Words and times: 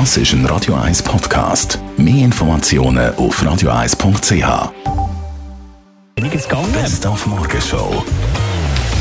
Das 0.00 0.16
ist 0.16 0.32
ein 0.32 0.44
Radio 0.46 0.74
1 0.74 1.04
Podcast. 1.04 1.78
Mehr 1.96 2.24
Informationen 2.24 3.14
auf 3.14 3.40
radio1.ch. 3.40 4.72
Einiges 6.18 6.48
gegangen. 6.48 6.72
Best 6.72 7.06
auf 7.06 7.24
Morgenshow. 7.26 8.04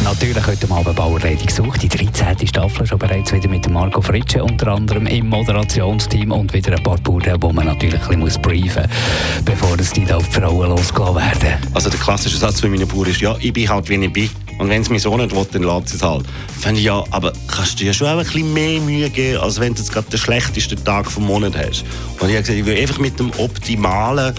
Natürlich 0.03 0.45
heute 0.45 0.69
Abend 0.69 0.95
Bauerredung 0.95 1.47
gesucht. 1.47 1.81
Die 1.81 1.89
13. 1.89 2.47
Staffel 2.47 2.85
schon 2.85 2.99
bereits 2.99 3.33
wieder 3.33 3.49
mit 3.49 3.67
Marco 3.71 4.03
Fritsche, 4.03 4.43
unter 4.43 4.67
anderem 4.67 5.07
im 5.07 5.29
Moderationsteam 5.29 6.31
und 6.31 6.53
wieder 6.53 6.78
ein 6.78 6.83
paar 6.83 6.99
Bauern, 6.99 7.39
die 7.41 7.53
man 7.53 7.65
natürlich 7.65 8.07
ein 8.10 8.23
bisschen 8.23 8.41
briefen 8.44 8.83
muss, 8.83 9.46
bevor 9.46 9.79
es 9.79 9.94
die 9.94 10.13
auf 10.13 10.28
die 10.28 10.41
Frauen 10.41 10.69
losgelassen 10.69 11.15
werden. 11.15 11.57
Also 11.73 11.89
der 11.89 11.99
klassische 11.99 12.37
Satz 12.37 12.62
von 12.62 12.69
meinen 12.69 12.87
Bauern 12.87 13.07
ist, 13.07 13.19
ja, 13.19 13.35
ich 13.39 13.51
bin 13.51 13.67
halt, 13.67 13.89
wie 13.89 13.96
ich 13.96 14.13
bin. 14.13 14.29
Und 14.60 14.70
wenn 14.70 14.81
es 14.81 14.90
mir 14.90 14.99
so 14.99 15.15
nicht 15.17 15.35
will, 15.35 15.46
dann 15.51 15.63
lässt 15.63 15.94
es 15.94 16.02
halt. 16.02 16.26
Finde 16.59 16.80
ich, 16.80 16.86
ja, 16.86 17.04
aber 17.12 17.34
kannst 17.48 17.80
du 17.80 17.84
dir 17.84 17.94
schon 17.94 18.08
auch 18.08 18.17
ein 18.17 18.26
bisschen 18.26 18.54
mehr 18.54 18.80
Mühe 18.80 19.09
geben, 19.09 19.40
als 19.40 19.59
wenn 19.59 19.73
du 19.73 19.80
jetzt 19.80 19.91
gerade 19.91 20.09
den 20.09 20.20
schlechtesten 20.20 20.84
Tag 20.84 21.09
vom 21.09 21.26
Monat 21.26 21.55
hast. 21.58 21.84
Und 22.20 22.30
ich 22.30 22.36
habe 22.36 22.41
gesagt, 22.41 22.60
ich 22.60 22.66
will 22.66 22.77
einfach 22.77 23.00
mit 23.00 23.20
dem 23.20 23.32
optimalen 23.38 24.34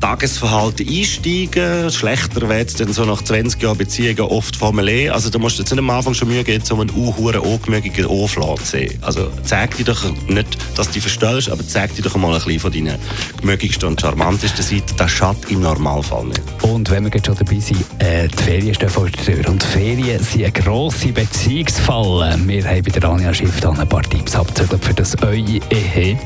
Tagesverhalten 0.00 0.88
einsteigen. 0.88 1.90
Schlechter 1.90 2.48
wird 2.48 2.68
es 2.68 2.74
dann 2.74 2.92
so 2.92 3.04
nach 3.04 3.22
20 3.22 3.62
Jahren 3.62 3.78
Beziehungen 3.78 4.20
oft 4.20 4.56
formulieren. 4.56 5.14
Also 5.14 5.30
da 5.30 5.38
musst 5.38 5.58
du 5.58 5.62
jetzt 5.62 5.70
nicht 5.70 5.78
am 5.78 5.90
Anfang 5.90 6.14
schon 6.14 6.28
Mühe 6.28 6.42
geben, 6.42 6.64
um 6.70 6.80
einen 6.80 6.90
unhuren, 6.90 7.42
angemögigen 7.42 8.08
Anflage 8.10 8.62
zu 8.62 8.64
sehen. 8.64 8.98
Also 9.02 9.30
zeig 9.44 9.76
dir 9.76 9.84
doch 9.84 10.02
nicht, 10.26 10.58
dass 10.74 10.88
du 10.88 10.94
dich 10.94 11.02
verstellst, 11.02 11.50
aber 11.50 11.66
zeig 11.66 11.94
dir 11.94 12.02
doch 12.02 12.16
mal 12.16 12.28
ein 12.28 12.42
bisschen 12.42 12.60
von 12.60 12.72
deinen 12.72 12.98
gemögigsten 13.40 13.88
und 13.88 14.00
charmantesten 14.00 14.64
Seiten. 14.64 14.96
Das 14.96 15.10
schadet 15.10 15.50
im 15.50 15.60
Normalfall 15.60 16.24
nicht. 16.24 16.42
Und 16.62 16.90
wenn 16.90 17.04
wir 17.04 17.12
jetzt 17.12 17.26
schon 17.26 17.36
dabei 17.36 17.58
sind, 17.58 17.84
äh, 17.98 18.28
die 18.28 18.42
Ferien 18.42 18.74
stehen 18.74 18.88
vor 18.88 19.08
der 19.08 19.24
Tür. 19.24 19.48
Und 19.48 19.62
Ferien 19.62 20.22
sind 20.22 20.44
eine 20.44 20.52
grosse 20.52 21.08
Beziehungsfalle. 21.08 22.38
Wir 22.46 22.64
haben 22.64 22.82
bei 22.82 22.90
der 22.90 23.04
Anja 23.04 23.34
Schiff 23.34 23.64
ein 23.64 23.88
paar 23.88 24.02
Tipps 24.02 24.34
abgezügelt, 24.34 24.84
für 24.84 24.94
das 24.94 25.20
eure 25.22 25.36
Ehe, 25.36 26.18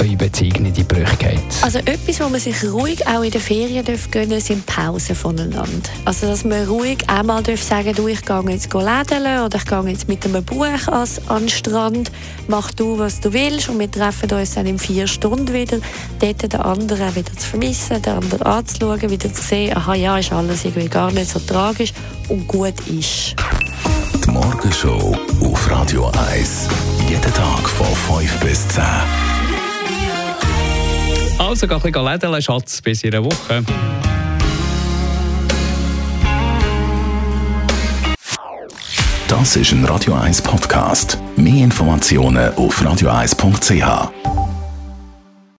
eure 0.00 0.16
Beziehung 0.16 0.62
nicht 0.62 0.78
in 0.78 0.86
die 0.88 0.94
Brüche 0.94 1.16
geht. 1.16 1.38
Also 1.62 1.78
etwas, 1.78 2.20
wo 2.20 2.28
man 2.28 2.40
sich 2.40 2.62
ruhig 2.64 3.06
auch 3.06 3.22
in 3.22 3.30
den 3.30 3.40
Ferien 3.40 3.84
darf 3.84 4.10
gönnen 4.10 4.40
sind 4.40 4.64
Pausen 4.66 5.14
voneinander. 5.14 5.90
Also 6.04 6.26
dass 6.26 6.44
man 6.44 6.66
ruhig 6.66 6.98
einmal 7.08 7.42
darf 7.42 7.62
sagen, 7.62 7.94
du, 7.94 8.08
ich 8.08 8.24
gehe 8.24 8.42
jetzt 8.48 8.72
lädeln 8.72 9.44
oder 9.44 9.56
ich 9.56 9.64
gehe 9.64 9.88
jetzt 9.88 10.08
mit 10.08 10.24
einem 10.24 10.44
Buch 10.44 10.66
an 10.88 11.08
den 11.40 11.48
Strand, 11.48 12.10
mach 12.48 12.70
du, 12.72 12.98
was 12.98 13.20
du 13.20 13.32
willst 13.32 13.68
und 13.68 13.78
wir 13.78 13.90
treffen 13.90 14.30
uns 14.32 14.54
dann 14.54 14.66
in 14.66 14.78
vier 14.78 15.06
Stunden 15.06 15.52
wieder, 15.52 15.78
dort 16.20 16.42
den 16.42 16.60
anderen 16.60 17.14
wieder 17.14 17.32
zu 17.32 17.48
vermissen, 17.48 18.00
den 18.02 18.14
anderen 18.14 18.42
anzuschauen, 18.42 19.10
wieder 19.10 19.32
zu 19.32 19.42
sehen, 19.42 19.76
aha, 19.76 19.94
ja, 19.94 20.18
ist 20.18 20.32
alles 20.32 20.64
irgendwie 20.64 20.88
gar 20.88 21.10
nicht 21.12 21.30
so 21.30 21.38
tragisch 21.38 21.92
und 22.28 22.46
gut 22.48 22.74
ist. 22.86 23.36
Die 24.24 24.30
Morgenshow 24.30 25.16
auf 25.40 25.70
Radio 25.70 26.10
1. 26.30 26.68
Jeden 27.08 27.34
Tag 27.34 27.68
von 27.68 28.18
5 28.18 28.40
bis 28.40 28.66
10. 28.68 28.82
Also, 31.54 31.68
geh 31.68 31.74
ein 31.76 31.80
bisschen 31.82 32.04
lädeln, 32.04 32.42
Schatz, 32.42 32.82
bis 32.82 33.04
in 33.04 33.14
einer 33.14 33.24
Woche. 33.24 33.62
Das 39.28 39.54
ist 39.54 39.70
ein 39.70 39.84
Radio 39.84 40.14
1 40.14 40.42
Podcast. 40.42 41.16
Mehr 41.36 41.62
Informationen 41.62 42.52
auf 42.56 42.82
radio1.ch. 42.82 44.43